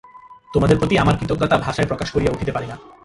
[0.53, 2.77] তোমাদের প্রতি আমার কৃতজ্ঞতা ভাষায় প্রকাশ করিয়া উঠিতে পারি না।